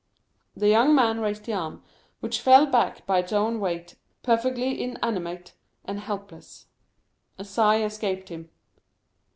[0.55, 1.83] The young man raised the arm,
[2.21, 5.53] which fell back by its own weight, perfectly inanimate
[5.85, 6.65] and helpless.
[7.37, 8.49] A sigh escaped him.